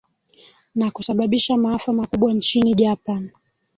na 0.75 0.91
kusababisha 0.91 1.57
maafa 1.57 1.93
makubwa 1.93 2.33
nchini 2.33 2.73
japan 2.75 3.31